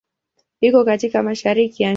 [0.61, 1.89] Iko katika Mashariki ya nchi.